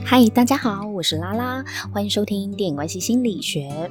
[0.00, 1.62] 嗨，大家好，我是拉拉，
[1.92, 3.90] 欢迎收听电影关系心理学。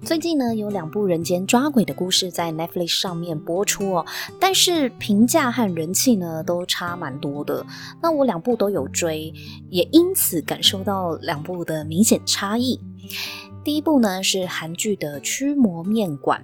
[0.00, 4.06] 最近呢，有两部人间抓鬼的故事在 Netflix 上面播出哦，
[4.40, 7.64] 但是评价和人气呢都差蛮多的。
[8.00, 9.30] 那我两部都有追，
[9.68, 12.80] 也因此感受到两部的明显差异。
[13.62, 16.42] 第一部呢是韩剧的《驱魔面馆》。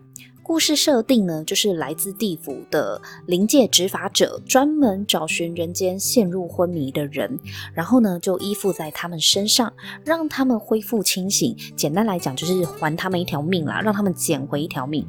[0.49, 7.39] 故事设定呢，就是来自地府的灵界执法者，专门找寻人间陷入昏迷的人，
[7.75, 9.71] 然后呢，就依附在他们身上，
[10.07, 11.55] 让他们恢复清醒。
[11.77, 15.07] 简单来讲，就是还他们一条命啦，让他们捡回一条命，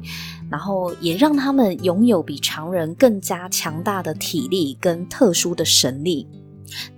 [0.50, 6.28] 然后也让他们拥有比常人更加强大的体力跟特殊的神力。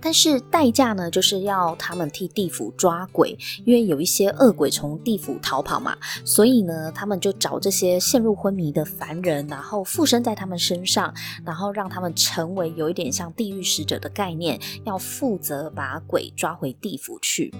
[0.01, 11.13] 但是代价呢，就是要他们替地府抓鬼，因为有一些恶鬼从地府逃跑嘛，所以呢，他们就找这些陷入昏迷的凡人，然后附身在他们身上，
[11.45, 17.53] 然后让他们成为有一点像地狱使者的概念，要负责把鬼抓回地府去。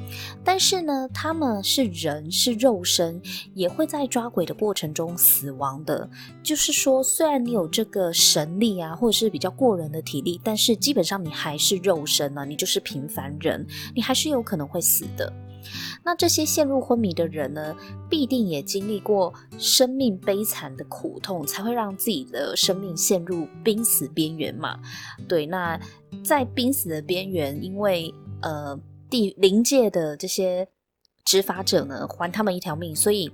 [0.43, 3.21] 但是呢，他们是人，是肉身，
[3.53, 6.09] 也会在抓鬼的过程中死亡的。
[6.43, 12.02] 就是说，虽然你有这个神力啊，或者是比较过人的体力，但是基本上你还是肉。
[12.05, 13.65] 身呢，你就是平凡人，
[13.95, 15.31] 你还是有可能会死的。
[16.03, 17.73] 那这些陷入昏迷的人呢，
[18.09, 24.77] 必定也经历过生命悲惨的苦痛，才会让自己的生命陷入濒死边缘嘛。
[25.27, 25.79] 对，那
[26.23, 28.77] 在濒死的边缘，因为呃
[29.09, 30.67] 地灵界的这些
[31.23, 33.31] 执法者呢，还他们一条命，所以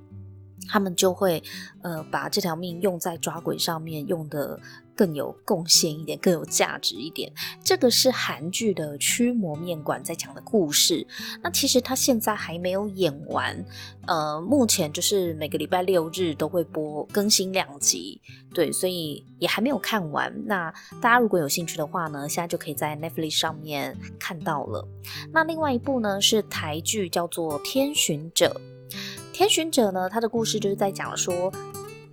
[0.68, 1.42] 他们就会
[1.82, 4.60] 呃把这条命用在抓鬼上面，用的。
[5.00, 7.32] 更有贡献一点，更有价值一点。
[7.64, 11.08] 这个是韩剧的《驱魔面馆》在讲的故事。
[11.42, 13.66] 那其实它现在还没有演完，
[14.08, 18.20] 呃，目前就是每个礼拜六日都会播更新两集，
[18.54, 20.34] 对，所以也还没有看完。
[20.46, 24.86] 那大家如果有兴趣的话呢，现在就可以在 Netflix 上面看到了。
[25.32, 28.60] 那另外一部呢是台剧，叫做《天巡者》。
[29.32, 31.50] 天巡者呢，他的故事就是在讲说，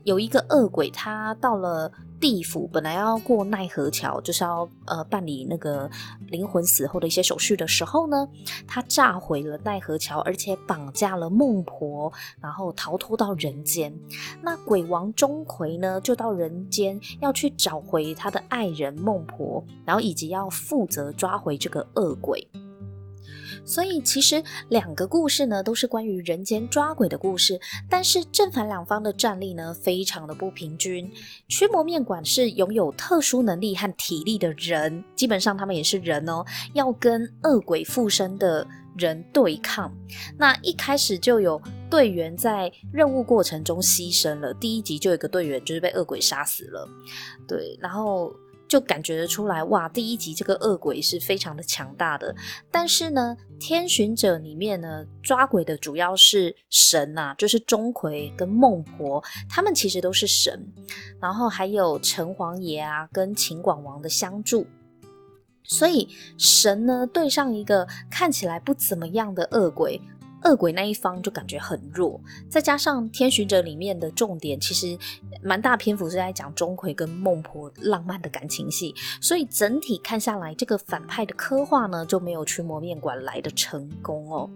[0.05, 1.91] 有一个恶鬼，他到了。
[2.19, 5.89] 地府本来要过奈何桥，就是要呃办理那个
[6.29, 8.27] 灵魂死后的一些手续的时候呢，
[8.67, 13.95] 他炸毁了奈何桥，而且绑架了孟婆，然后逃脱到人间。
[14.43, 22.49] 那鬼王钟馗呢，就到人间要去找回他的爱人孟婆，然后以及要负责抓回这个恶鬼。
[23.67, 27.61] 所以其实两个故事呢，都是关于人间抓鬼的故事，
[27.91, 31.11] 但是正反两方的战力呢，非常的不平均。
[31.49, 36.45] 驱魔面馆是拥有特殊能力和体力的人，基本上他们也是人哦，
[36.75, 38.67] 要跟恶鬼附身的
[38.97, 39.93] 人对抗。
[40.39, 41.61] 那一开始就有
[41.91, 46.89] 队员在任务过程中牺牲了，第一集就有一个队员就是被恶鬼杀死了，
[47.49, 48.33] 对，然后。
[48.69, 49.89] 就感觉得出来，哇！
[49.89, 52.35] 第一集这个恶鬼是非常的强大的，
[52.71, 60.67] 但是呢，天巡者里面呢，抓鬼的主要是神呐、啊，就是钟馗跟孟婆，他们其实都是神，
[61.21, 64.67] 然后还有城隍爷啊跟秦广王的相助，
[65.63, 70.01] 所以神呢对上一个看起来不怎么样的恶鬼。
[70.45, 74.97] 恶鬼那一方就感觉很弱，再加上天巡者里面的重点其实
[75.43, 84.51] 蛮大篇幅是在讲钟馗跟孟婆浪漫的感情戏，所以整体看下来，这个反派的刻画呢就没有驱魔面馆来的成功哦。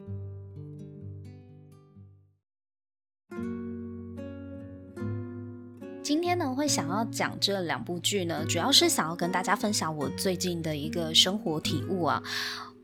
[6.03, 12.23] 今天呢会想要讲这两部剧呢，主要是想要跟大家分享我最近的一个生活体悟啊。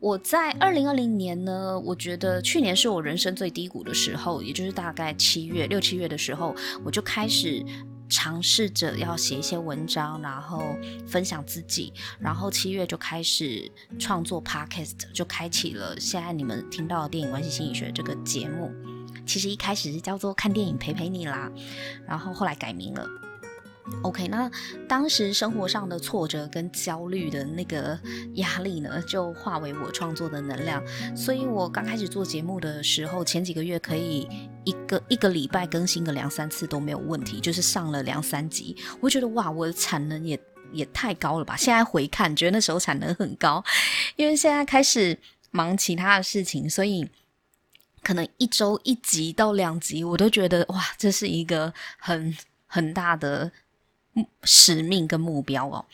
[0.07, 7.61] 我在二零二零年呢，我觉得去年是我人生最低谷的时候，也就是大概七月六七月的时候，我就开始
[8.07, 10.63] 尝试着要写一些文章，然后
[11.05, 11.91] 分享自己，
[12.21, 13.69] 然后七月就开始
[13.99, 18.71] 创作 podcast，就开启了现在你们听到的电影关系心理学这个节目。
[19.25, 21.51] 其实一开始是叫做看电影陪陪你啦，
[22.07, 23.05] 然后后来改名了。
[24.03, 24.51] OK，那
[24.87, 27.97] 当时生活上的挫折跟焦虑的那个
[28.33, 30.83] 压力呢，就化为我创作的能量。
[31.15, 34.27] 所以我刚开始做节目的时候，前几个月可以
[34.65, 38.75] 一个一个礼拜更新个两三次都没有问题，就是上了两三集。
[38.99, 40.39] 我觉得哇，我的产能也
[40.73, 41.55] 也太高了吧！
[41.55, 43.63] 现在回看，觉得那时候产能很高，
[44.17, 45.17] 因为现在开始
[45.51, 47.09] 忙其他的事情，所以
[48.03, 52.35] 可能一周一集到两集，我都觉得哇，这是一个很
[52.67, 53.49] 很大的。
[54.43, 55.85] 使命跟目标哦，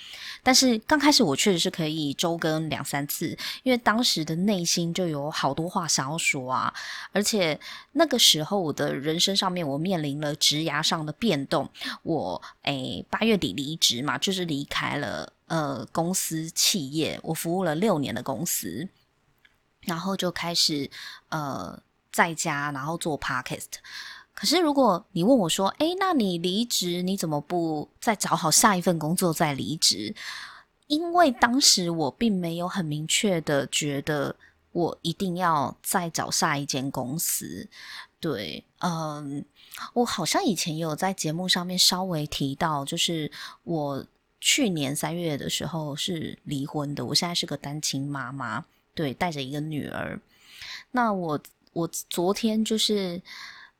[0.42, 6.74] 但是刚开始我确实是可以周更两三次，因为当时的内心就有好多话想要说啊，
[7.12, 7.60] 而且
[7.94, 11.70] 那个时候我的人生上面我面临了职涯上的变动，
[12.04, 18.88] 我诶八月底离职嘛，就是离开了呃公司企业，我服务了六年的公司。
[19.86, 20.90] 然后就开始
[21.28, 21.78] 呃
[22.10, 23.66] 在家，然后做 podcast。
[24.44, 30.14] 可是如果你问我说，哎，那你离职，你怎么不再找好下一份工作再离职？
[30.88, 34.36] 因为当时我并没有很明确的觉得
[34.74, 37.70] 我一定要再找下一间公司。
[38.20, 39.46] 对，嗯，
[39.94, 43.32] 我好像以前有在节目上面稍微提到，就是
[43.64, 44.06] 我
[44.42, 50.20] 去年三月的时候是离婚的，我现在是个单亲妈妈，对，带着一个女儿。
[50.92, 51.40] 那我
[51.72, 53.22] 我昨天就是。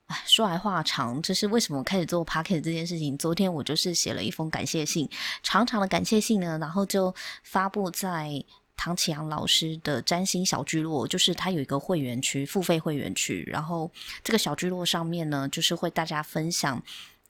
[0.06, 3.16] 哎，说来话长，这是为什么我开始做 p o c k e t 这件事情。
[3.16, 5.08] 昨天我就是写了一封感谢信，
[5.42, 8.44] 长长的感谢信呢，然后就发布在
[8.76, 13.44] 唐启阳老师的占星小聚落，就是他有一个会员区，付费会员区。
[13.46, 13.90] 然后
[14.22, 16.82] 这个小聚落上面呢，就是会大家分享，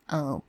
[0.06, 0.42] 呃，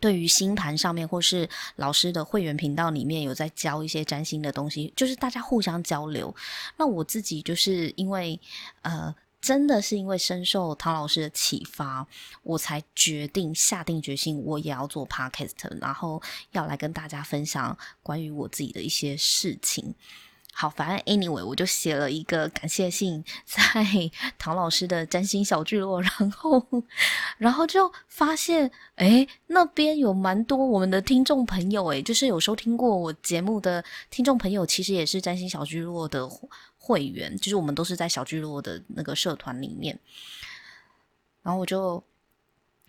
[0.00, 1.46] 对于星盘上面或是
[1.76, 6.34] 老师的会员频道里面有在教一些占星的东西，就是大家互相交流。
[6.78, 8.40] 那我自己就是因为
[8.80, 9.14] 呃。
[9.42, 12.06] 真的是因为深受唐老师的启发，
[12.44, 15.50] 我才决定下定决心，我也要做 podcast，
[15.80, 16.22] 然后
[16.52, 19.94] 要来跟大家分享关于我自己的一些事情。
[20.54, 23.62] 好，反正 anyway，我就写了一个感谢信在
[24.38, 26.66] 唐老师的占星小聚落，然后，
[27.38, 36.28] 然后就发现，诶，那边有蛮多我们的听众朋友，诶，就是有收听过我节目的听众朋友，其实也是占星小聚落的
[36.82, 39.96] 会员，就是我们都是在小聚落的那个社团里面，
[41.42, 42.02] 然后我就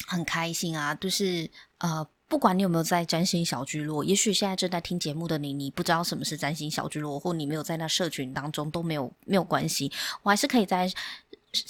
[0.07, 1.47] 很开心啊，就是
[1.77, 2.07] 呃。
[2.29, 9.91] 不管你有没有在占星小聚落，也许现在正在听节目的你，你不知道什么是占星小聚落，或你没有在那社群当中，都没有没有关系，
[10.23, 10.91] 我还是可以在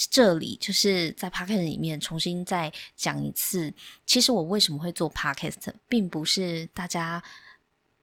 [0.09, 3.73] 这里，就是在 Podcast 里面重新再讲一次。
[4.05, 7.21] 其实我为什么会做 Podcast，并不是大家，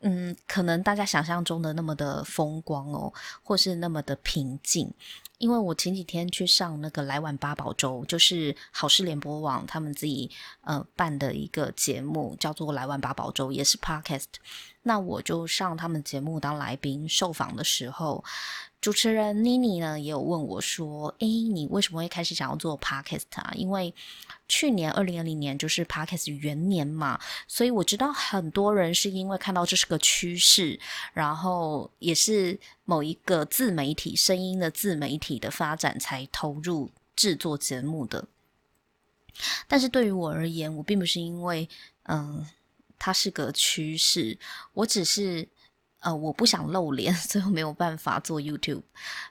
[0.01, 3.13] 嗯，可能大家想象中的那么的风光哦，
[3.43, 4.93] 或是那么的平静。
[5.39, 10.31] 因为我前几天去上那个来晚八宝粥，就是好事联播网他们自己
[10.63, 14.27] 呃办的一个节目，叫做来晚八宝粥，也是 podcast。
[14.83, 18.23] 那我就上他们节目当来宾受访的时候。
[18.81, 23.53] 主持人妮妮呢也有问我说：“诶，你为什么会开始想要做 podcast 啊？
[23.55, 23.95] 因为
[24.49, 30.81] 去年二零二零年就是 podcast 元年嘛，所以我知道很多人是因为看到这是个趋势，
[31.13, 38.27] 然后也是某一个自媒体声音的自媒体的发展才投入制作节目的。
[39.69, 41.69] 但是对于我而言，我并不是因为
[42.05, 42.47] 嗯
[42.99, 44.39] 它是个趋势，
[44.73, 45.47] 我只是。”
[46.01, 48.83] 呃，我不想露脸， 所以我没有办法做 YouTube。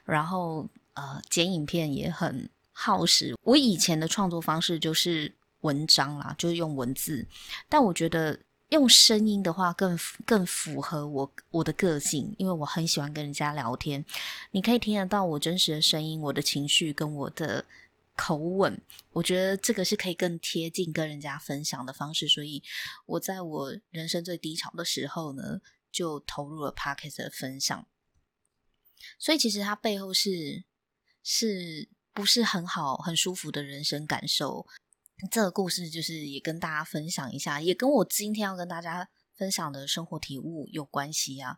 [0.04, 3.36] 然后，呃，剪影片也很耗时。
[3.42, 7.26] 我以前的创作方式就是文章啦，就是用文字。
[7.68, 8.38] 但我觉得
[8.70, 14.04] 用声音的话更更符合我我的个性，因为我很喜欢跟人家聊天。
[14.52, 17.64] 你可以听得到我真实的声音，我的情绪跟我的
[18.16, 18.80] 口吻。
[19.12, 22.28] 我觉得这个是可以更贴近跟人家分享的方式。
[22.28, 22.62] 所以
[23.06, 27.88] 我在我人生最低潮的时候呢，就投入了 Podcast 的分享，
[29.18, 30.64] 所以其实它背后是
[31.22, 34.66] 是不是很好、很舒服的人生感受？
[35.30, 41.56] 这个故事就是也跟大家分享一下，也跟我今天要跟大家分享的生活体悟有关系啊。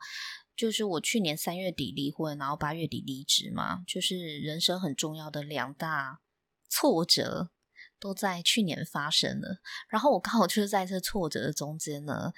[0.57, 6.21] 就是我去年三月底离婚，然后八月底离职嘛，就是人生很重要的两大
[6.69, 7.51] 挫折
[7.99, 9.61] 都在去年发生了。
[9.89, 12.33] 然后我刚好就是在这挫折的中间呢，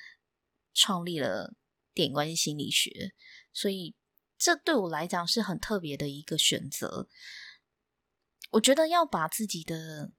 [0.72, 1.54] 创立了。
[1.94, 3.12] 电影关系心理学，
[3.52, 3.94] 所以
[4.36, 7.08] 这对我来讲是很特别的一个选择。
[8.50, 10.12] 我觉得要把自己的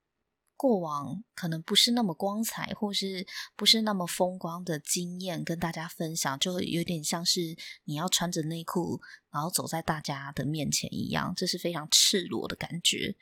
[0.58, 9.02] 过往可能不是那么光彩，或是不是那么风光的经验跟大家分享，就有点像是你要穿着内裤，
[9.32, 13.16] 然后走在大家的面前一样，这是非常赤裸的感觉。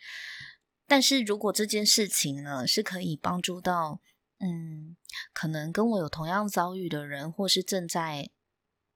[0.85, 4.01] 但是如果这件事情呢，是可以帮助到，
[4.39, 4.95] 嗯，
[5.33, 8.29] 可能跟我有同样遭遇的人，或是正在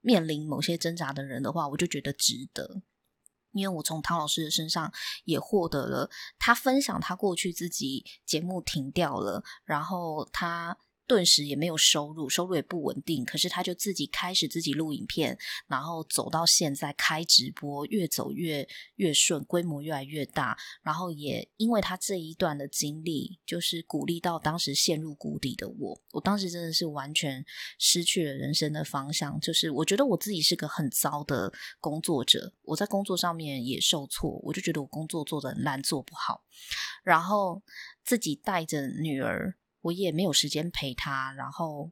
[0.01, 2.81] 面临某些挣扎的人的话，我就觉得值得，
[3.51, 4.93] 因为我从唐老师的身上
[5.25, 10.77] 也获得了他分享他过去自己节目停掉了，然后他。
[11.07, 13.23] 顿时也没有收入，收入也不稳定。
[13.23, 15.37] 可是他就自己开始自己录影片，
[15.67, 20.57] 然后走到现在开直播，越走越越顺，规模越来越大。
[20.83, 26.01] 然后也因为他这一段的经历，就是鼓励到当时陷入谷底的我。
[26.11, 27.43] 我当时真的是完全
[27.79, 36.43] 失去了人生的方向，就是我觉得我自己是个很糟的工作者，我在工作上面也受挫，我就觉得我工作做得很烂，做不好，
[37.03, 37.61] 然后
[38.03, 39.55] 自己带着女儿。
[39.87, 41.91] 我也没有时间陪他，然后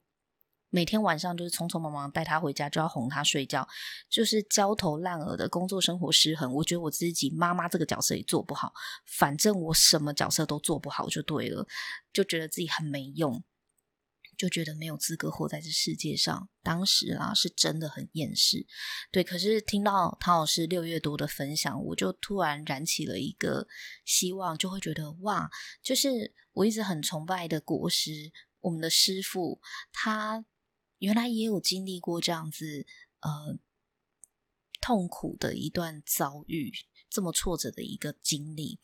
[0.69, 3.67] 每天晚上就是匆匆忙忙带他回家，就要哄他睡觉，
[4.09, 6.53] 就是焦头烂额的工作生活失衡。
[6.53, 8.73] 我觉得我自己妈妈这个角色也做不好，
[9.05, 11.65] 反正我什么角色都做不好就对了，
[12.11, 13.41] 就觉得自己很没用。
[14.37, 18.65] 就觉得没有资格活在这世界上，当时啊是真的很厌世，
[19.11, 19.23] 对。
[19.23, 23.67] 可是听到唐老师六月多的分享，我就突然燃起了一个
[24.03, 25.49] 希望，就会觉得哇，
[25.81, 29.61] 就是我一直很崇拜的国师，我们的师父，
[29.91, 30.45] 他
[30.99, 32.85] 原来也有经历过这样子
[33.21, 33.57] 呃
[34.81, 36.71] 痛苦的一段遭遇，
[37.09, 38.79] 这么挫折的一个经历，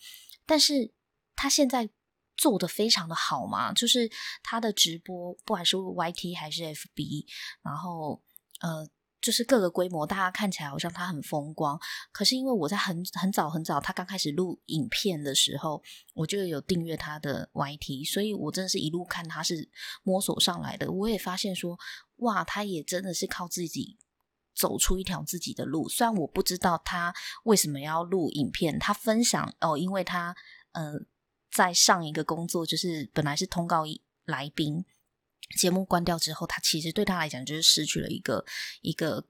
[0.45, 0.93] 但是
[1.35, 1.89] 他现在。
[2.37, 4.09] 做得非常的好嘛，就是
[4.41, 7.25] 他的直播，不管是 YT 还是 FB，
[7.61, 8.21] 然后
[8.61, 8.87] 呃，
[9.21, 11.79] 就是各个规模，大家看起来好像他很风光。
[12.11, 15.83] 可是因为我在很很早很早，他刚开始录影片的时候，
[16.15, 19.69] 我就有订阅他的 YT，所以我真的是一路看他是
[20.01, 20.91] 摸索上来的。
[20.91, 21.77] 我也发现说，
[22.17, 23.99] 哇，他也真的是靠自己
[24.55, 25.87] 走出一条自己的路。
[25.87, 30.35] 虽然我不知道他为什么要录影片，他分享哦，因为他
[30.71, 30.93] 呃。
[31.51, 33.83] 在上一个工作，就是本来是通告
[34.25, 34.85] 来宾，
[35.57, 38.45] 节目关掉之后，他其实对他来讲就是失去了一个
[38.81, 39.25] 一个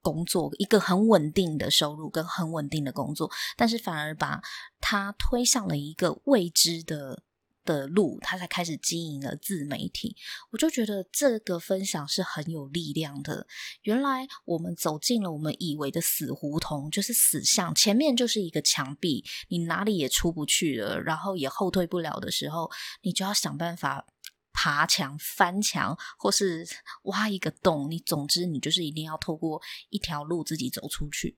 [0.00, 4.40] 工作，一个很稳定的收入跟很稳定的工作，但是反而把
[4.80, 7.22] 他推向了一个未知的。
[7.66, 10.16] 的路，他才开始经营了自媒体。
[10.50, 13.46] 我就觉得这个分享是很有力量的。
[13.82, 22.70] 原来我们走进了我们以为的死胡同，就是死巷，前面就是一个墙壁，你哪里也出不去了，然后也后退不了的时候，
[23.02, 24.06] 你就要想办法
[24.52, 26.66] 爬墙、翻墙，或是
[27.02, 27.90] 挖一个洞。
[27.90, 31.36] 你总之，你就是一定要透过一条路自己走出去。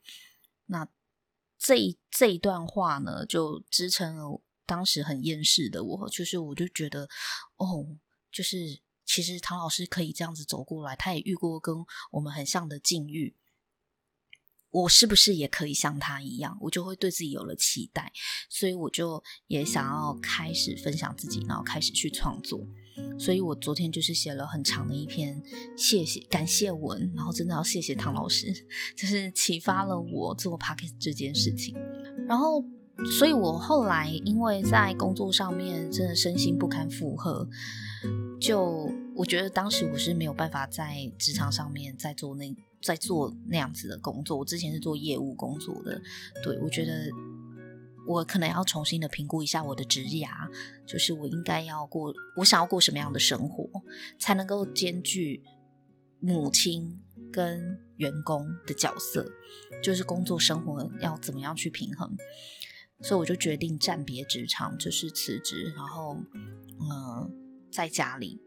[0.67, 0.87] 那
[1.59, 4.43] 这这一段话呢，就支撑了。
[4.69, 7.09] 当时很厌世的我，就是我就觉得，
[7.57, 7.97] 哦，
[8.31, 11.75] 就是其实唐老师可以这样子走过来，他也遇过跟
[12.11, 13.35] 我们很像的境遇，
[14.71, 16.59] 我是不是也可以像他一样？
[16.61, 18.13] 我就会对自己有了期待，
[18.51, 22.61] 所以我就也想要开始分享自己，然后开始去创作。
[23.19, 25.43] 所以我昨天就是写了很长的一篇
[25.77, 28.53] 谢谢感谢文，然后真的要谢谢唐老师，
[28.95, 31.75] 就是启发了我做 Podcast 这件事情，
[32.29, 32.63] 然后。
[33.19, 37.49] 所以我后来因为在工作上面真的身心不堪负荷，
[38.41, 44.37] 就我觉得当时我是没有办法在职场上面再做那再做那样子的工作。
[44.37, 46.01] 我之前是做业务工作的，
[46.43, 47.09] 对，我觉得
[48.07, 50.29] 我可能要重新的评估一下我的职涯，
[50.85, 53.69] 就是我应该要过我想要过什么样的生活，
[54.19, 55.43] 才能够兼具
[56.19, 57.01] 母亲
[57.33, 59.25] 跟员工的角色，
[59.83, 62.17] 就是工作生活要怎么样去平衡。
[63.01, 66.17] 所以我就决定暂别职场，就是辞职，然后，
[66.81, 68.43] 嗯、在家里。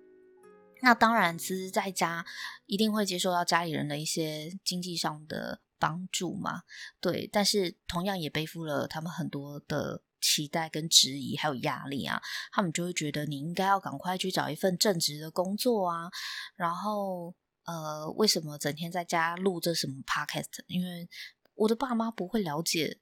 [0.82, 2.26] 那当然，其实在家
[2.66, 6.64] 一定会接受到家里人的一些经济上的帮助嘛，
[7.00, 7.30] 对。
[7.32, 12.22] 但是同样也背负了他们很多的期待跟质疑，还有压力啊。
[12.52, 16.10] 他们就会觉得你应该要赶快去找一份正职的工作啊。
[16.56, 20.64] 然后，呃，为什么整天在家录这什么 podcast？
[20.66, 21.08] 因为
[21.54, 23.00] 我的爸妈不会了解。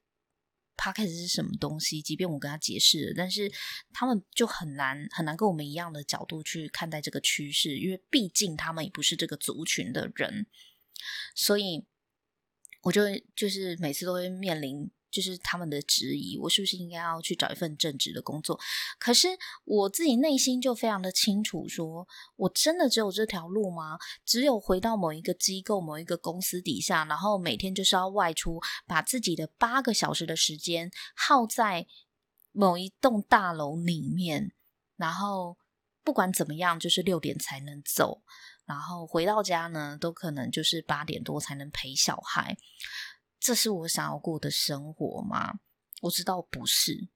[0.80, 2.02] Podcast 是什么东西？
[2.02, 3.52] 即便我跟他解释了，但是
[3.92, 10.48] 他们就很难很难跟我们一样的角度去看待这个趋势，因为毕竟他们也不是这个族群的人，
[11.36, 11.86] 所以
[12.84, 13.02] 我就
[13.36, 14.90] 就是每次都会面临。
[15.12, 18.60] 就是他们的质疑，我是不是应该要去找一份正职的工作？
[19.00, 19.28] 可是
[19.66, 23.98] 我自己内心就非常的清楚说，我真的只有这条路吗？
[24.26, 31.88] 只有回到某一个机构、某一个公司底下，然后每天就是要外出，把自己的八个小时的时间耗在
[32.52, 34.52] 某一栋大楼里面，
[34.96, 35.58] 然后
[36.04, 38.22] 不管怎么样，就是六点才能走，
[38.66, 42.58] 然后回到家呢，都可能就是八点多才能陪小孩。
[43.40, 45.60] 这是我想要过的生活吗？
[46.02, 47.10] 我知道不是。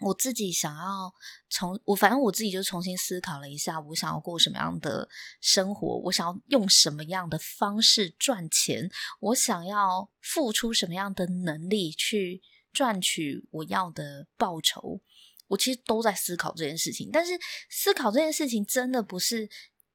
[0.00, 1.14] 我自己想要
[1.48, 5.08] 重，我反正我自己就重新思考了一下，我想要过什么样的
[5.40, 15.00] 生活，我想要用什么样的方式赚钱，我想要付出什么样的能力去赚取我要的报酬。
[15.48, 17.38] 我其实都在思考这件事情，但是
[17.70, 19.48] 思考这件事情真的不是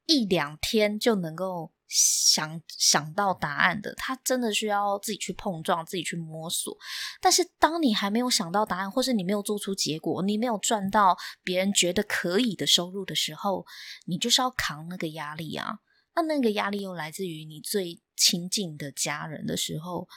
[0.06, 1.72] 一两天就能够。
[1.88, 6.76] 想想到答案的，他真的需要自己去碰撞，自己去摸索。
[7.20, 13.64] 但是，当你还没有想到答案，或是你没有做出结果，你没有赚到别人觉得可以的收入的时候，
[14.06, 15.78] 你就是要扛那个压力啊。
[16.14, 20.08] 那那个压力又来自于你最亲近的家人的时候。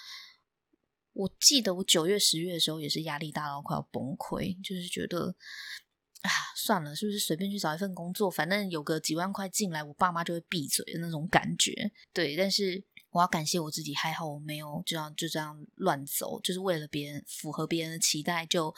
[1.13, 5.35] 我记得我九月、十月的时候也是压力大到快要崩溃，就是觉得
[6.21, 11.91] 啊，算了，是不是随便去找一份工作，反正有个几万块进来，我爸妈就会闭嘴的那种感觉。
[12.13, 18.73] 对，但是我要感谢我自己，还好我没有这样就这样乱走，就是为了别人符合别人的期待就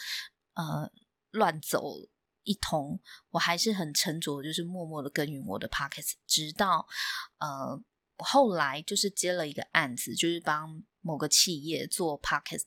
[0.53, 0.89] 呃
[1.31, 1.95] 乱走
[2.43, 2.99] 一通。
[3.31, 6.87] 我还是很沉着，就是默默的耕耘我的 Podcast，直到
[7.39, 7.77] 呃
[8.17, 12.63] 后来就是接了一个案子，就是帮某个企业做 Podcast，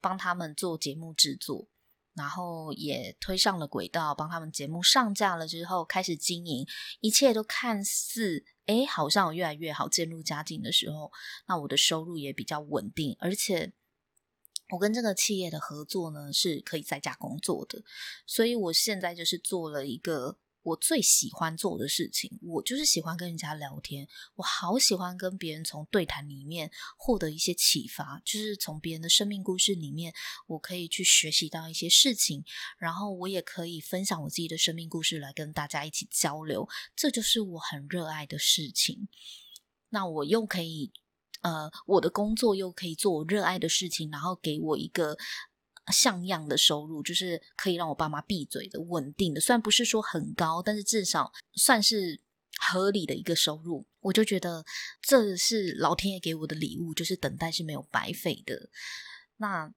[0.00, 1.68] 帮他们做节目制作。
[2.14, 6.66] 然后也推上了轨道，帮他们节目上架了之后，开始经营，
[7.00, 11.10] 一切都看似诶好像越来越好，渐入佳境的时候，
[11.46, 13.72] 那我的收入也比较稳定，而且
[14.70, 17.82] 我跟这个企业的合作呢，是可以在家工作的，
[18.26, 20.38] 所以我现在就是做了一个。
[20.62, 24.06] 我最喜欢做的事情，我就是喜欢跟人家聊天。
[24.36, 30.14] 我好喜欢跟别人从对谈里面获得一些启发，就是从别人的生命故事里面，
[30.46, 32.44] 我可以去学习到一些事情，
[32.78, 36.68] 然后我也可以分享我自己的生命故事来跟大家一起交流。
[36.94, 39.08] 这就是我很热爱的事情。
[39.88, 40.92] 那我又可以，
[41.40, 45.18] 呃，我的工作又可以做我热爱的事情，然后给我一个。
[45.88, 52.20] 像样的收入，就是可以让我爸妈闭嘴的稳定的，虽然不是说很高，但是至少算是
[52.58, 53.86] 合理的一个收入。
[54.00, 54.64] 我就觉得
[55.00, 58.68] 这是老天爷给我的礼物，就是等待是没有白费的。
[59.38, 59.72] 那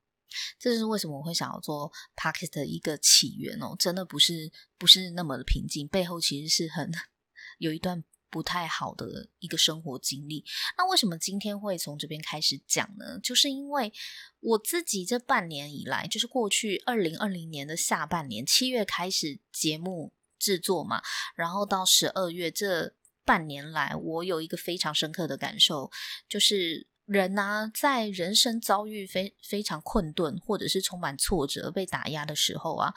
[0.59, 6.91] 这就是为什么我会想要做 Podcast 的一个起源哦，真的不是不是那么的平静，背后其实是很
[7.57, 8.03] 有一段。
[8.35, 10.43] 不太好的一个生活经历。
[10.77, 13.17] 那为什么今天会从这边开始讲呢？
[13.23, 13.93] 就是因为
[14.41, 21.01] 我自己这半年以来，就是过去二零二零年的下半年，七月开始节目制作嘛，
[21.33, 25.89] 然后到十二月这半年来，我有一个非常深刻的感受，
[26.27, 32.93] 就是人啊，在人生遭遇非非常困顿，或者是充满挫折、被打压的时候啊，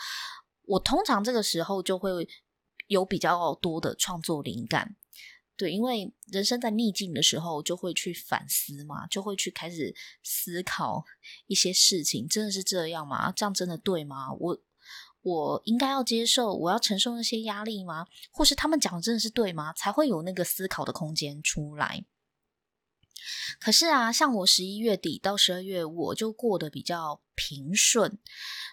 [0.65, 2.29] 我通常这个时候就会
[2.89, 4.97] 有比较多的创作灵感。
[5.59, 11.05] 对，因为人生在逆境的时候，就会去反思嘛，就会去开始思考
[11.49, 13.33] 一些事情，真的是这样吗？
[13.33, 14.33] 这样真的对吗？
[14.33, 14.59] 我
[15.23, 18.07] 我应该要接受，我要承受那些压力吗？
[18.31, 19.73] 或是他们讲的真的是对吗？
[19.73, 22.05] 才会有那个思考的空间出来。
[23.61, 28.19] 可是啊，像我十一月底到十二月，我就过得比较平顺。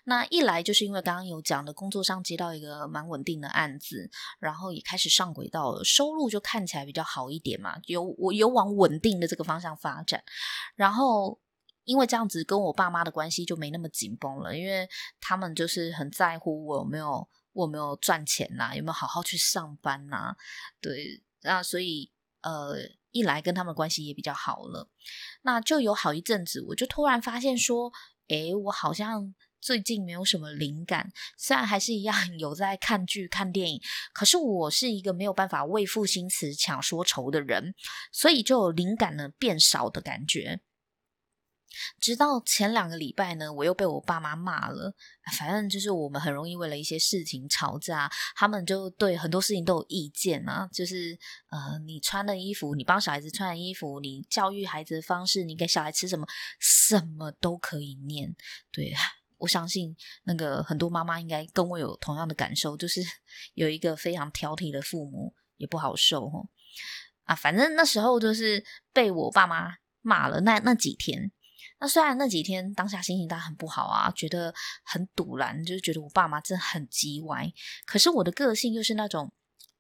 [0.06, 7.76] 那一来就是因为刚刚有讲的，工作上接到一个蛮稳定的案子，然后也开始上轨道了，收入就看起来比较好一点嘛。
[7.86, 10.24] 有我有往稳定的这个方向发展。
[10.76, 11.40] 然后
[11.86, 14.88] 因为这样子，跟我爸妈的关系就没那么紧绷了，因为
[15.20, 20.36] 他们就是很在乎我有没有我没有赚钱呐，有没有好好去上班呐。
[20.80, 22.76] 对，那所以呃。
[23.16, 24.90] 一来跟他们关系也比较好了，
[25.44, 27.94] 那就有好一阵子，我就突然发现说，
[28.28, 33.82] 诶，我好像最近没有什么灵感，虽然还是一样 有在看剧、看电影，
[34.14, 37.74] 可是我是一个没有办法为赋新词强说愁的人，
[38.12, 40.60] 所以就有灵感呢变少的感觉。
[42.00, 44.94] 直到前两个礼拜呢，我又被我爸妈骂了。
[45.38, 50.70] 反正就是我们很容易为了一些事情吵架，他们就对很多事情都有意见啊。
[50.72, 51.18] 就是
[51.50, 56.28] 呃，你穿的衣服，你帮小孩子穿的衣服，你教育孩子的方式，你给小孩吃什么，
[56.60, 58.36] 什么都可以念。
[58.72, 58.94] 对，
[59.38, 63.02] 我相信那个很多妈妈应该跟我有同样的感受，就是
[63.56, 66.48] 有一个非常挑剔的父母也不好受齁。
[67.24, 71.32] 啊，反正那时候就是被我爸妈骂了那那几天。
[71.78, 77.52] 那虽然那几天当下心情当然很不好啊，觉得很赌烂，就是觉得我爸妈真的很叽歪。
[77.86, 79.30] 可是我的个性又是那种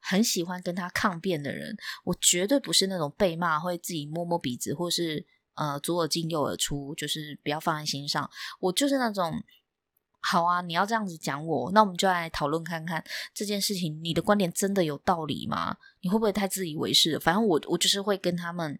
[0.01, 8.29] 很喜欢跟他抗辩的人，我绝对不是那种被骂会自己摸摸鼻子，或是呃左耳进右耳出，就是不要放在心上。
[8.59, 9.41] 我就是那种
[10.19, 13.01] 好啊，你要这样子讲我，那我们就来讨论看看
[13.33, 15.77] 这件事情，你的观点真的有道理吗？
[16.01, 17.17] 你会不会太自以为是？
[17.17, 18.77] 反正我我就是会跟他们。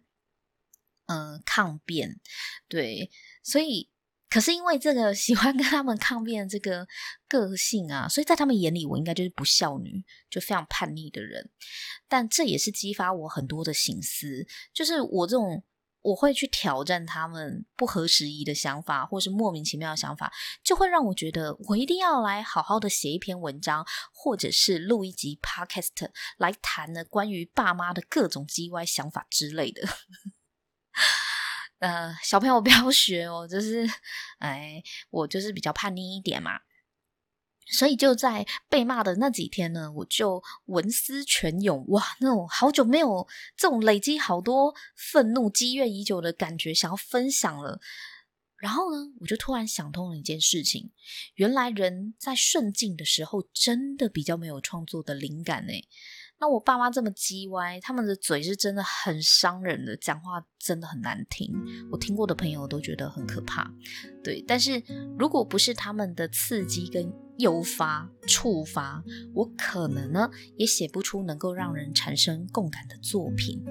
[1.06, 2.20] 嗯、抗辩，
[2.68, 3.10] 对，
[3.42, 3.88] 所以
[4.28, 6.86] 可是因为这个 喜欢跟他们抗辩的这个
[7.28, 11.50] 个性啊，所以在他们眼里，我应该就是不孝女，就非常叛逆的人。
[12.08, 15.62] 但这也是激发我很多的心思，就是我这种
[16.02, 29.82] 我会去挑战他们不合时宜的想法，或是莫名其妙的想法，就会让我觉得我一定要来好好的写一篇文章，或者是录一集 Podcast 来谈呢关于爸妈的各种叽歪想法之类的。
[31.78, 33.86] 呃，小朋友不要学哦，就是，
[34.38, 36.60] 哎，我就是比较叛逆一点嘛，
[37.66, 47.78] 所以就在被骂的那几天呢，我就文思泉涌，哇，那种好久没有这种累积好多愤怒、积怨已久的感觉，想要分享了。
[48.56, 50.90] 然后呢，我就突然想通了一件事情，
[51.34, 55.72] 原来人在顺境的时候，真的比较没有创作的灵感呢。
[56.38, 61.50] 那我爸妈这么叽歪，他们的嘴是真的很伤人的，讲话真的很难听。
[61.90, 63.72] 我听过的朋友都觉得很可怕。
[64.22, 64.82] 对，但是
[65.18, 69.02] 如果不是他们的刺激跟诱发、触发，
[69.34, 73.64] 我可能呢也写不出能够让人产生共感的作品。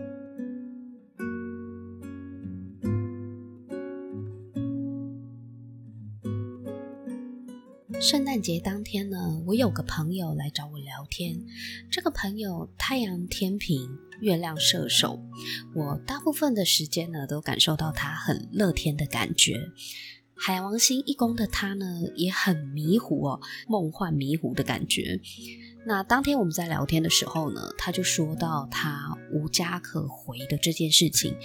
[8.07, 11.43] 圣诞节当天呢，我有个朋友来找我聊天。
[11.89, 15.19] 这个朋友太阳天平，月亮射手，
[15.73, 19.55] 我大部分的时间呢都感受到他很乐天的感觉。
[20.37, 25.19] 海王星一宫的他呢，也很迷糊哦，梦幻迷糊的感觉。
[25.87, 31.35] 那当天我们在聊天的时候呢，他就说到他无家可回的这件事情。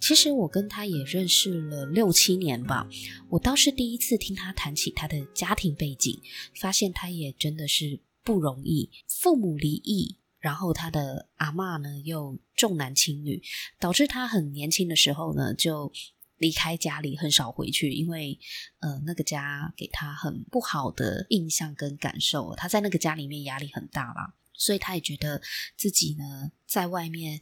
[0.00, 2.86] 其实我跟他也认识了六七年吧，
[3.30, 6.20] 我倒是第一次听他谈起他的家庭背景，
[6.54, 13.40] 发现他也真的是不容易，父母离异，然后他的阿嬷呢又重男轻女，
[13.78, 15.90] 导致他很年轻的时候呢就。
[16.44, 18.38] 离开家里很少回去，因为
[18.80, 25.40] 呃那个家给他很不好的印象跟感受，他在那个家里面压力很大啦，所以他也觉得
[25.74, 27.40] 自己呢在外面。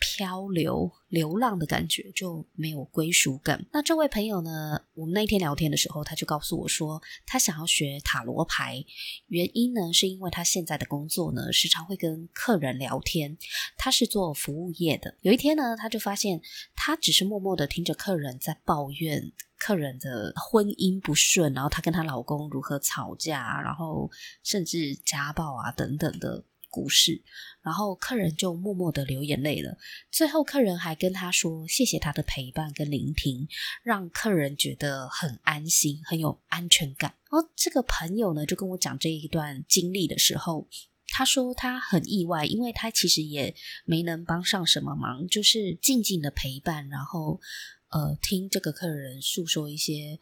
[0.00, 3.64] 漂流、流浪的感觉就没有归属感。
[3.70, 8.84] 那这位朋友呢，我们那一天聊天的时候，他就告诉我说，他想要学塔罗牌，
[9.28, 13.36] 原因呢是因为他现在的工作呢，时常会跟客人聊天。
[13.76, 15.14] 他是做服务业的。
[15.20, 16.40] 有一天呢，他就发现，
[16.74, 24.10] 他只是默默的听着客人在抱怨客人的婚姻不顺，然后她跟她老公如何吵架，然后
[24.42, 26.42] 甚至家暴啊等等的。
[26.70, 27.20] 故事，
[27.62, 29.76] 然后客人就默默的流眼泪了。
[30.10, 33.48] 最后，客人还跟他说：“谢谢他的陪伴跟聆听，
[33.82, 40.68] 让客人觉得很安心，很有安全感。”然后这个朋友呢，就跟我讲这一段经历的时候，
[41.08, 43.54] 他说他很意外，因为他其实也
[43.84, 47.40] 没能帮上什么忙，就是静静的陪伴，然后
[47.88, 50.18] 呃，听这个客人诉说一些。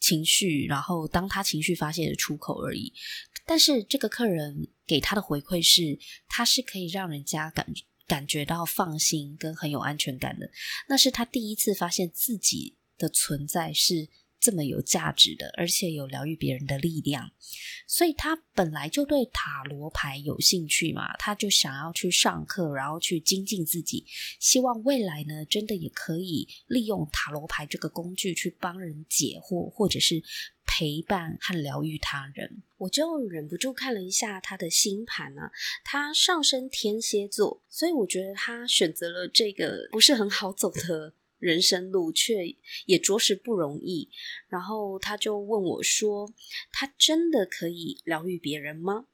[0.00, 2.92] 情绪，然后当他情绪发泄的出口而已。
[3.46, 7.66] 但是这个客人给他的回馈是，他是可以让人家感
[8.06, 10.50] 感觉到放心跟很有安全感的。
[10.88, 14.08] 那是他第一次发现自己的存在是。
[14.40, 17.30] 这么有价值的，而且有疗愈别人的力量，
[17.86, 24.06] 所以他本来就对塔罗牌有兴趣嘛，他就想要去上课，然后去精进自己，
[24.38, 30.22] 希望未来呢，真的也可以利用塔罗牌这个工具去帮人解惑，或者是
[30.66, 32.62] 陪伴和疗愈他人。
[32.78, 35.50] 我就忍不住看了一下他的星盘呢，
[35.84, 41.12] 他上升天蝎座，所以我觉得他选择了这个不是很好走的。
[41.40, 44.10] 人生路却也着实不容易，
[44.48, 46.32] 然后他就问我说
[46.70, 49.06] ：“他真的可以疗愈别人吗？”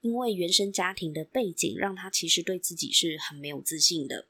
[0.00, 4.28] 因为原生家庭的背景让他其实对自己是很没有自信的，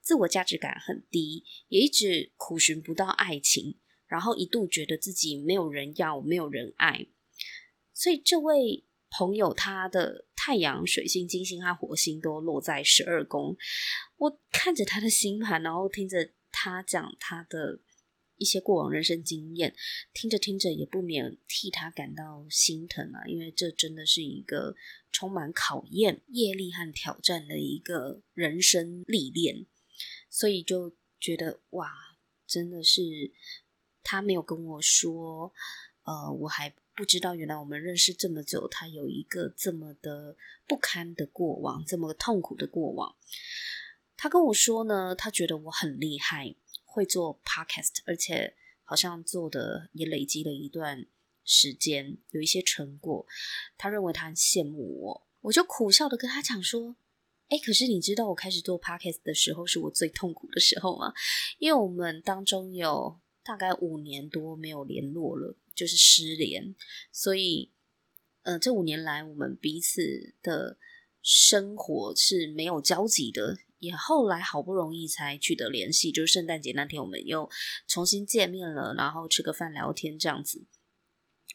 [0.00, 7.08] 自我价值感很低，也一直苦寻不到爱情，然后一度觉得自己没有人要，没有人爱。
[7.92, 13.56] 所以这位朋友他的太阳、水星、金星和火星都落在十二宫，
[14.18, 16.30] 我看着他的星盘，然后听着。
[16.56, 17.80] 他讲他的
[18.36, 19.74] 一些过往人生经验，
[20.12, 24.76] 听着听着也不免替他感到心疼啊，因为这真的是一个
[25.10, 29.66] 充满考验、业力和挑战的一个人生历练，
[30.30, 31.92] 所以就觉得哇，
[32.46, 33.32] 真的是
[34.04, 35.52] 他没有跟我说，
[36.04, 40.36] 呃，我还不知道原来我们认识这么久，他有一个这么的
[40.68, 43.16] 不堪的过往，这么痛苦的过往。
[44.24, 46.56] 他跟我说呢，他觉得我很厉害，
[46.86, 51.04] 会做 podcast，而且好像做的也累积了一段
[51.44, 53.26] 时间，有一些成果。
[53.76, 56.96] 他认为他很羡慕我，我就苦笑的跟他讲说
[57.50, 61.12] ：“哎，可是你知道我开始做 podcast 的时候是我最痛苦的时候吗？
[61.58, 66.74] 因为我们当中有大概五年多没有联络了，就是失联，
[67.12, 67.70] 所以，
[68.44, 70.78] 呃，这五年来我们彼此的
[71.20, 77.48] 生活是没有交集的。”也后来好不容易才取得联系，就是圣诞节那天我们又
[77.86, 80.66] 重新见面了，然后吃个饭聊天这样子。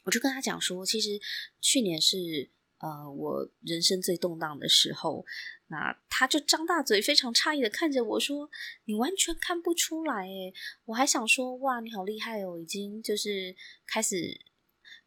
[0.04, 1.20] 我就跟他讲说，其实
[1.60, 5.26] 去年是呃我人生最动荡的时候。
[5.72, 8.50] 那他就张大嘴，非常诧异的看着我说
[8.86, 10.52] ：“你完全看不出来诶。”
[10.86, 14.16] 我还想说：“哇，你好厉害哦，已经就是开始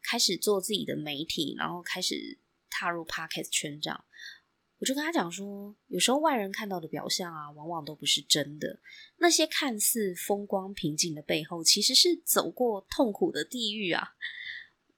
[0.01, 4.05] 开始做自己的媒体，然后开始踏入 Podcast 圈这样。”
[4.79, 8.79] 我就跟他讲说，有时候外人看到的表象啊，往往都不是真的。
[9.17, 14.09] 那些看似风光平静的背后，其实是走过痛苦的地狱啊。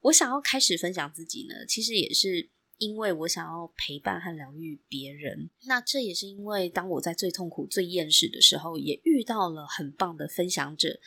[0.02, 5.52] 我想要开始分享自己呢，其实也是因为我想要陪伴和疗愈别人。
[5.68, 11.00] 那这也是因为当我在最痛苦、最厌世的时候，也遇到了很棒的分享者。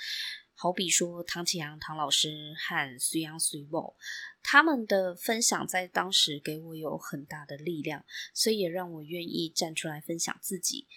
[0.61, 3.97] 好比说唐启阳唐老师和隋阳、隋某，
[4.43, 10.89] 他们的分享在当时给我有很大的力量，所以也让我愿意站出来分享自己。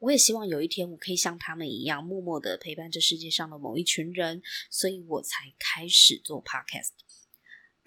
[0.00, 6.90] 我也希望有一天我可以像他们一样，默默的陪伴这世界上的某一群人，所以我才开始做 Podcast。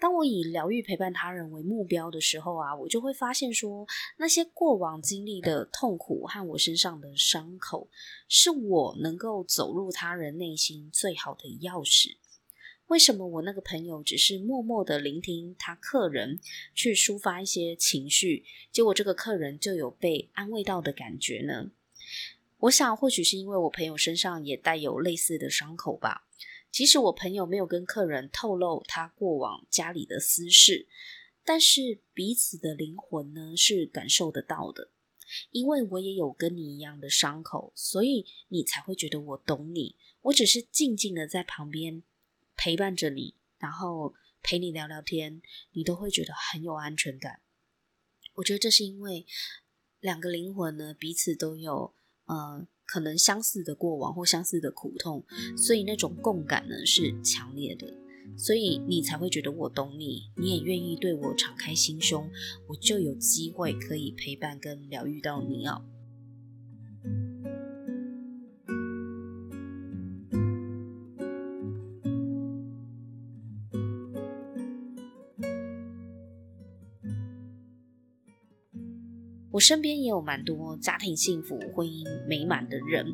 [0.04, 3.86] 当我以疗愈陪伴他人为目标的时候啊，我就会发现说，
[4.18, 7.88] 那些过往经历的痛苦和我身上的伤口，
[8.28, 12.16] 是我能够走入他人内心最好的钥匙。
[12.88, 16.38] 为什么我那个朋友只是默默的聆听他客人
[16.74, 21.70] 去抒发一些情绪，结果这个客人就有被安慰到的感觉呢？
[22.58, 26.26] 我想，或许是因为我朋友身上也带有类似的伤口吧。
[26.74, 30.88] 即使我朋友没有跟客人透露他过往家里的私事，
[31.44, 34.90] 但是彼此的灵魂呢，是感受得到的。
[35.52, 39.94] 因为我也有跟你一样的伤口，所以你才会觉得我懂你。
[40.22, 42.02] 我只是静静的在旁边
[42.56, 47.40] 陪伴着你，然后陪你聊聊天，你都会觉得很有安全感。
[48.32, 49.24] 我觉得这是因为
[50.00, 52.66] 两个灵魂呢，彼此都有呃。
[52.94, 55.24] 可能相似的过往或相似的苦痛，
[55.56, 57.92] 所以那种共感呢是强烈的，
[58.36, 62.30] 所以你才会觉得我懂你，你也愿意对我敞开心胸，
[62.68, 65.82] 我就有机会可以陪伴跟疗愈到你哦。
[79.54, 83.06] 我身边也有蛮多家庭幸福、婚姻美满的人，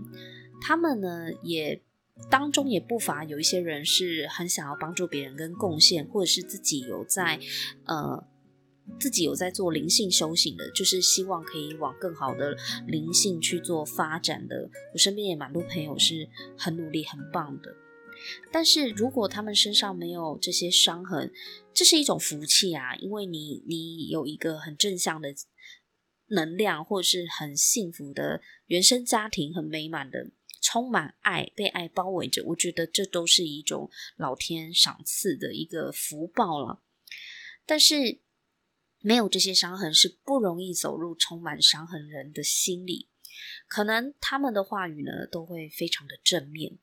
[0.63, 1.83] 他们呢也
[2.31, 7.39] 当中也不乏有一些人是很想要帮助别人跟贡献，或者是自己有在
[7.85, 8.27] 呃
[8.99, 14.71] 自己有在做灵性修行的，就是希望可以往更好的灵性去做发展的。
[14.95, 16.27] 我身边也蛮多朋友是
[16.57, 17.75] 很努力、很棒的，
[18.51, 21.31] 但是如果他们身上没有这些伤痕，
[21.75, 25.35] 这是一种福气啊，因为你你有一个很正向的。
[26.31, 32.45] 能量，或是很幸福的原生家庭，很美满的，充满爱，被爱包围着。
[32.47, 36.83] 我觉得这都是一种老天赏赐的一个福报了。
[37.67, 38.21] 但是
[39.01, 43.09] 没有这些伤痕，是不容易走入充满伤痕人的心里。
[43.67, 46.79] 可能他们的话语呢，都会非常的正面，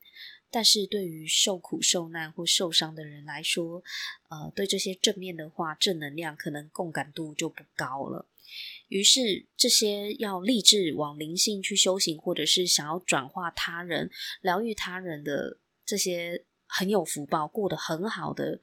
[0.49, 3.83] 但是对于受苦受难或受伤的人来说，
[4.29, 8.25] 呃，对这些正面的话，正能量，可能共感度就不高了。
[8.87, 14.09] 于是，这些要立志往灵性去修行，或者是想要转化他人、
[14.41, 18.61] 疗愈他人的这些很有福报、过得很好的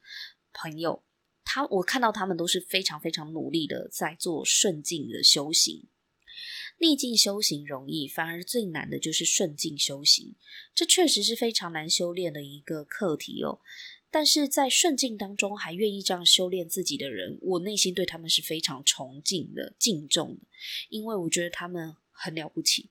[0.53, 1.05] 朋友，
[1.45, 5.89] 他我看到他们都是非常非常努力的在做顺境的修行。
[6.79, 10.35] 逆境修行容易，反而最难的就是顺境修行。
[10.75, 13.61] 这确实是非常难修炼的一个课题哦。
[14.15, 20.47] 但是在顺境当中还愿意这样修炼自己的人，我内心对他们是非常崇敬的、敬重的，
[20.89, 22.91] 因为我觉得他们很了不起。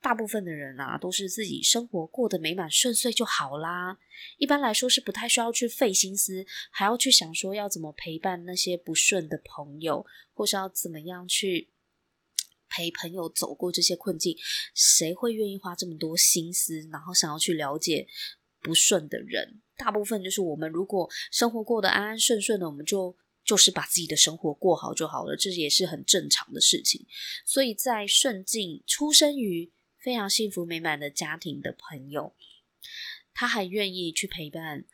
[0.00, 3.98] 大部分的人啊，都是自己生活过得美满顺遂就好啦。
[4.38, 11.68] 一般来说是不太需要去费心思，还要去想说要怎么陪伴那些不顺的朋友，或是要怎么样去
[12.70, 14.34] 陪朋友走过这些困境。
[14.74, 18.08] 谁会愿意花这么多心思，然后想要去了解
[18.62, 19.60] 不顺的人？
[19.76, 27.06] 大部分就是我们如果生活过得安安顺顺的，我们就就是把自己的生活过好就好了，这也是很正常的事情。
[27.44, 32.34] 所以在顺境出生于非常幸福美满的家庭的朋友，
[33.34, 34.84] 他还愿意去陪伴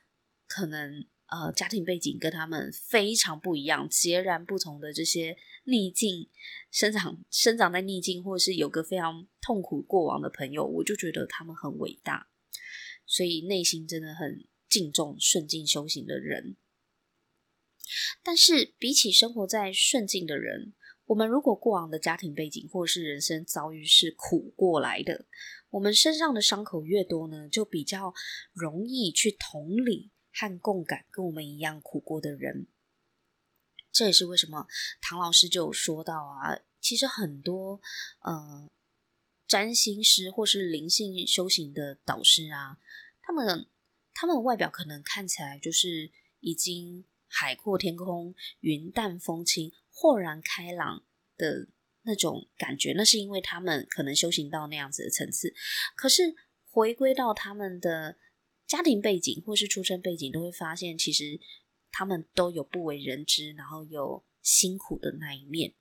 [0.49, 6.29] 可能呃家庭背景跟他们非常不一样、截然不同的这些逆境
[6.71, 12.29] 生长、生长在逆境或者是有个非常痛苦过往的朋友，我就觉得他们很伟大，
[13.07, 14.47] 所以内心真的很。
[14.71, 16.57] 敬重顺境修行的人，
[18.23, 20.73] 但是比起生活在顺境的人，
[21.07, 25.27] 我们如果过往的家庭背景或是人生遭遇是苦过来的，
[25.71, 28.15] 我们身上的伤口越多呢，就比较
[28.53, 32.69] 容易去同理和共感跟我们一样苦过的人。
[33.91, 34.69] 这也是为什么
[35.03, 37.81] 唐老师就有说到啊，其实很多
[38.21, 38.69] 呃
[39.49, 42.79] 占星师或是灵性修行的导师啊，
[43.21, 43.67] 他们。
[44.21, 51.07] 他们的外表可能看起来就是已经海阔天空、云淡风轻、豁然开朗
[51.39, 51.69] 的
[52.03, 55.55] 那种感觉，那是因为他们可能修行到那样子的层次。
[55.97, 56.35] 可是
[56.71, 58.19] 回归到他们的
[58.67, 61.41] 家庭背景或是出生背景，都会发现其实
[61.91, 65.75] 他们都有不为人知，然后有辛苦的那一面。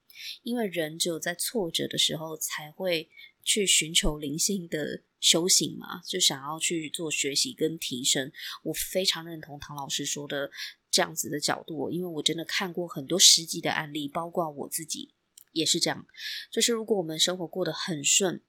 [0.43, 3.10] 因为人只有在挫折的时候才会
[3.43, 8.32] 去寻求灵性的修行嘛，就想要去做学习跟提升。
[8.63, 10.49] 我非常认同唐老师说的
[10.91, 15.13] 这样子的角度，因为我真的看过很多实际的案例，包括我自己。
[15.52, 16.06] 也是这样，
[16.52, 18.43] 就是如果我们生活过得很顺，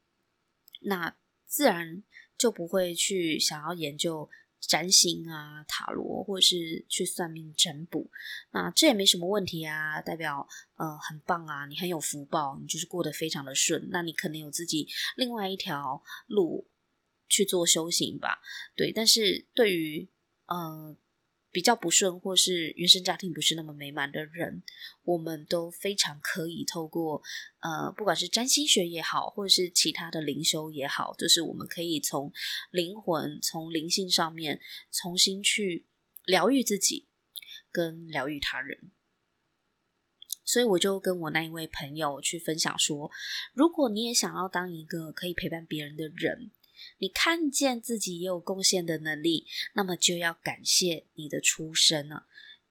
[0.80, 2.04] 那自然
[2.36, 4.28] 就不会去想要研究
[4.60, 8.10] 占星啊、塔罗，或者是去算命占卜。
[8.52, 10.46] 那这也没什么问题啊，代表
[10.76, 13.88] 呃很棒啊，你很有福报，你就是过得非常的顺。
[13.90, 16.68] 那你可能有自己另外一条路
[17.28, 18.40] 去做修行吧，
[18.76, 18.92] 对。
[18.92, 20.08] 但是对于
[20.46, 20.96] 呃。
[21.52, 24.62] 比较不顺，或是原生家庭不是那么美满的人，
[25.02, 27.22] 我们都非常可以透过
[27.60, 32.32] 呃，不管是占星学也好，或者是其他的灵修也好，就是我们可以从
[32.70, 34.60] 灵魂、从灵性上面
[34.92, 35.86] 重新去
[36.24, 37.08] 疗愈自己，
[37.72, 38.92] 跟疗愈他人。
[40.44, 43.10] 所以我就跟我那一位朋友去分享说，
[43.52, 46.52] 如果你也想要当一个可以陪伴别人的人。
[46.98, 52.26] 你看见自己也有贡献的能力，那么就要感谢你的出生了。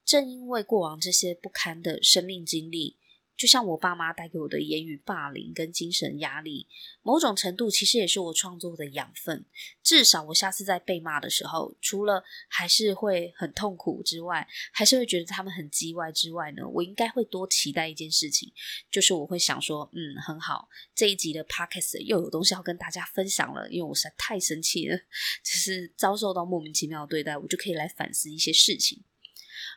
[0.05, 2.97] 正因为过往这些不堪的生命经历。
[3.39, 6.67] 就像我爸妈带给我的言语霸凌跟精神压力，
[7.01, 9.45] 某种程度其实也是我创作的养分。
[9.81, 18.51] 至少我下次在被骂的时候，除了还是会很痛苦之外，还是会觉得他们很叽歪之外呢，我应该会多期待一件事情，
[18.91, 24.97] 就是我会想说，嗯，很好，这一集的 podcast 又有东西要跟大家分享了，因为我实在太生气了，
[25.41, 29.01] 就是遭受到莫名其妙的对待，我就可以来反思一些事情。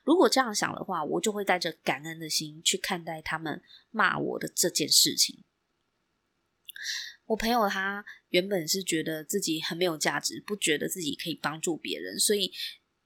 [0.04, 5.44] 如果这样想的话，我就会带着感恩的心去看待他们骂我的这件事情。
[7.26, 12.52] 我朋友他原本是觉得自己很没有价值，不觉得自己可以帮助别人，所以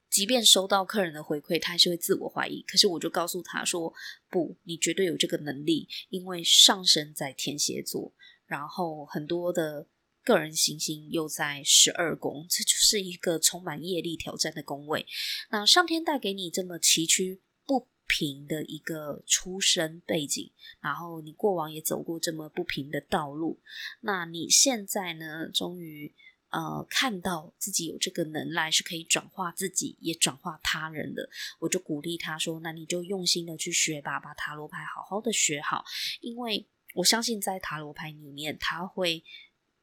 [0.09, 2.63] 即便收到客人的回馈，他还是会自我怀疑。
[2.63, 3.93] 可是我就告诉他说
[4.31, 8.15] ：“不，你绝对有这个能力，因为上升在天蝎座，
[8.47, 9.87] 然后很多的。”
[10.27, 15.07] 个人行星又在十二宫，这就是一个充满业力挑战的宫位。
[15.51, 23.61] 那上天带给你这么崎岖不平的一个出生背景，然后你过往也走过这么不平的道路，
[24.01, 26.13] 那你现在呢，终于
[26.51, 31.31] 呃看到自己有这个能耐，是可以转化自己，也转化他人的。
[31.61, 35.85] 我就鼓励他说：“那你就用心的去学吧，把塔罗牌好好的学好，
[36.21, 39.23] 因为我相信在塔罗牌里面，他会。”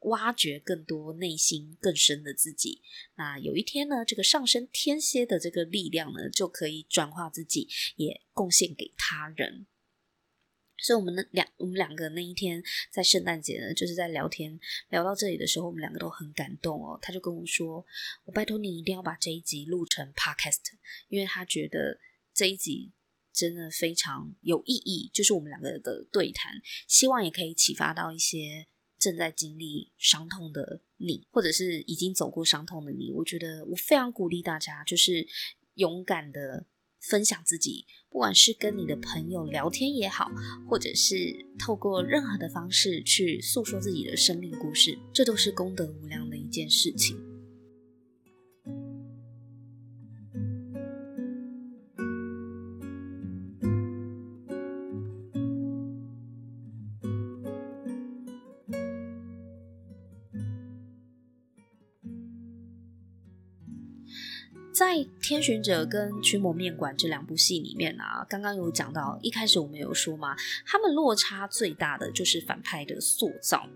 [0.04, 2.80] 挖掘更多内心更深的自己。
[3.16, 9.66] 那有一天呢，这个上升天蝎的这个力量呢，就可以转化自己，也贡献给他人。
[10.76, 14.58] 所以，我们的两我们两个那一天在圣诞节呢，就是在聊天
[14.90, 16.98] 聊到这里的时候，我们两个都很感动哦。
[17.00, 17.86] 他就跟我说
[18.26, 20.60] ：“我拜托你一定要把这一集录成 podcast，
[21.08, 21.98] 因为他觉得
[22.34, 22.92] 这一集
[23.32, 26.52] 真的非常有意义，就是我们两个的对谈，
[26.88, 28.66] 希望也可以启发到一些。”
[29.04, 35.28] 正在经历伤痛的你，或者是已经走过伤痛的你，我觉得我非常鼓励大家，就是
[35.74, 36.64] 勇敢的
[37.02, 40.30] 分享自己，不管是跟你的朋友聊天也好，
[40.66, 41.14] 或者是
[41.58, 47.33] 透过任何的方式去诉说自己的生命故事，这都是功德无量的一件事情。
[65.26, 73.66] 天巡者》跟《驱魔面馆》这两部戏里面啊，刚刚有讲到，一开始我们有说嘛，他们落差最大的就是反派的塑造，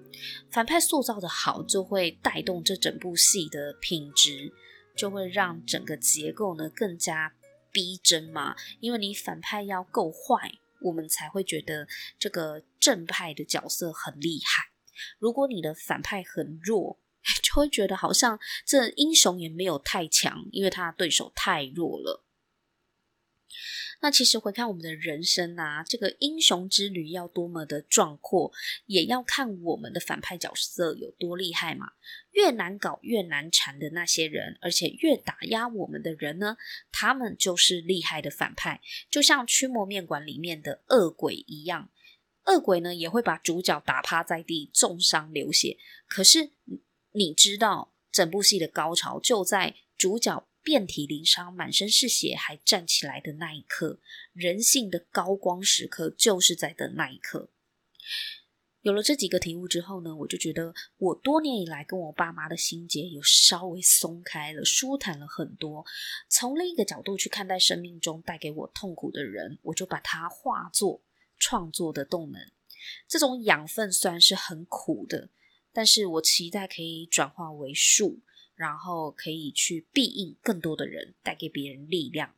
[0.51, 4.53] 反派塑造的好，就会带动这整部戏的品质，
[4.95, 7.33] 就会让整个结构呢更加
[7.73, 8.55] 逼真嘛。
[8.81, 14.65] 因为你反派要够坏，我们才会觉得这个正派的角色很厉害。
[15.19, 16.99] 如果你的反派很弱，
[17.43, 22.25] 就会觉得好像这英雄也没有太强，因为他的对手太弱了。
[24.01, 28.53] 那其实回看我们的人生啊，这个英雄之旅要多么的壮阔，
[28.87, 31.89] 也要看我们的反派角色有多厉害嘛。
[32.31, 36.57] 越难搞、越难缠的那些人，而且越打压我们的人呢，
[36.93, 38.81] 他们就是厉害的反派。
[39.11, 41.91] 就像《驱魔面馆》里面的恶鬼一样，
[42.45, 45.77] 恶鬼呢也会把主角打趴在地，重伤流血。
[46.07, 46.53] 可是。
[47.13, 54.01] 你知道，整部戏的高潮就在主角遍体鳞伤、满身是血还站起来的那一刻，
[54.33, 57.51] 人性的高光时刻就是在的那一刻。
[58.83, 65.85] 有了这几个题目之后呢，我就觉得我多年以来跟我爸妈的心结有稍微松开了，舒坦了很多。
[66.29, 71.03] 从另一个角度去看待生命中带给我痛苦的人，我就把它化作
[71.39, 72.41] 创作的动能。
[73.09, 75.29] 这种养分虽然是很苦的，
[75.73, 78.21] 但是我期待可以转化为树，
[78.55, 82.35] 然后可以去庇应更多的人，带给别人力量。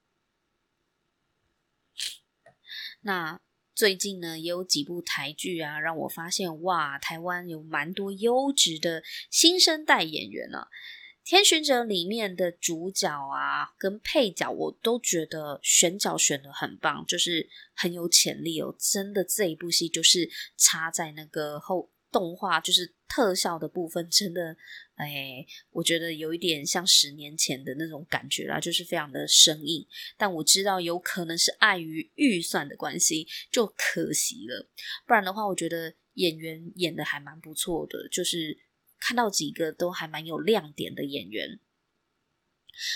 [3.03, 3.41] 那
[3.75, 10.69] 最近呢，也有几部台剧啊，让我发现哇，台湾有蛮多优质的新生代演员啊。
[11.31, 18.75] 《天巡者》里面的主角啊，跟配角，我都觉得选角选得很棒，就是很有潜力哦。
[18.79, 24.57] 真的，这一部戏就是插在那个后动画，就是特效的部分，真的。
[24.97, 29.87] 哎，我觉得有一点像十年前的那种感觉啦，就是非常的生硬。
[30.19, 34.69] 但我知道有可能是碍于预算的关系，就可惜了。
[35.07, 38.59] 不然的话，我觉得演员演的还蛮不错的，就是
[38.99, 41.59] 看到几个都还蛮有亮点的演员。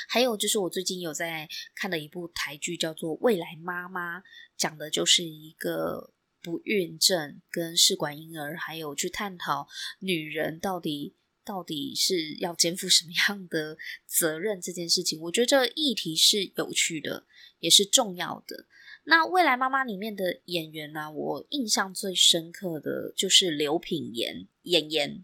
[0.08, 4.20] 还有就是我最近有在看的一部台剧，叫做《未来妈妈》，
[4.56, 6.12] 讲的就是一个
[6.44, 9.66] 不孕症跟试管婴儿，还有去探讨
[9.98, 11.16] 女人到底。
[11.46, 13.76] 到底是要肩负什么样的
[14.06, 17.26] 责任这件事情，我觉得这个议题是有趣的，
[17.58, 18.64] 也是重要的。
[19.04, 25.22] 那未来妈妈里面的演员呢、我印象最深刻的就是刘品言演员。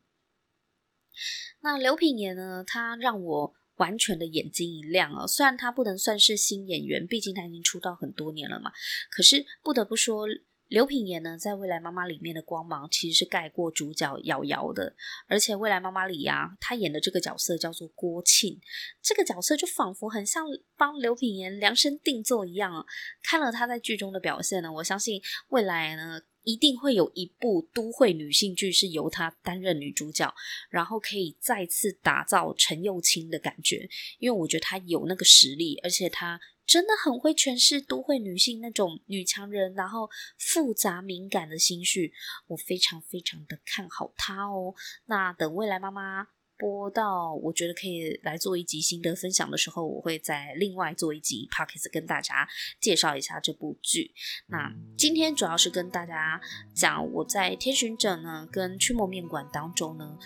[1.63, 5.27] 那刘品言呢，他让我完全的眼睛一亮啊！
[5.27, 8.71] 虽然他不能算是新演员，毕竟他已经出道很多年了嘛，
[9.11, 10.27] 可是不得不说。
[10.71, 14.95] 刘品言呢，在《未来妈妈》里面的光芒其实是盖过主角瑶瑶的，
[15.27, 18.57] 而且《未来妈妈》里呀、她演的这个角色叫做郭庆，
[19.03, 20.47] 这个角色就仿佛很像
[20.77, 22.87] 帮刘品言量身定做一样。
[23.21, 30.33] 看了她在剧中的表现呢，我相信未来呢一定会有一部都会女性剧是由她担任女主角，
[30.71, 33.89] 然后可以再次打造陈又青的感觉，
[34.21, 36.41] 因为我觉得她有那个实力，而且她。
[36.71, 40.09] 真的很会诠释都会女性那种女强人，然后
[40.39, 42.13] 复杂敏感的心绪，
[42.47, 44.73] 我非常非常的看好她哦。
[45.07, 52.49] 那等未来妈妈播到，我觉得可以来做一集心得分享的时候，我会再另外做一集 podcast 跟大家
[52.81, 54.15] 介绍一下这部剧。
[54.47, 56.41] 那今天主要是跟大家
[56.73, 60.17] 讲我在天巡者呢跟驱魔面馆当中呢，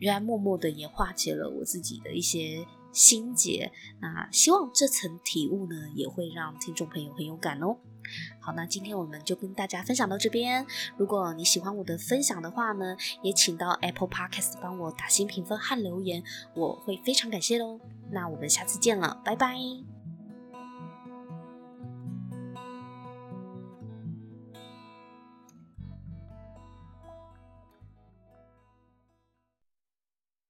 [0.00, 2.66] 原来默默的也化解了我自己的一些。
[2.92, 7.76] 心结，那希望这层体悟呢，也会让听众朋友很有感哦。
[8.40, 10.66] 好，那今天我们就跟大家分享到这边。
[10.96, 16.22] 如果你喜欢我的分享的话呢，也请到 Apple Podcast 帮我打新评分和留言，
[16.54, 17.80] 我会非常感谢哦。
[18.10, 19.91] 那我们下次见了，拜拜。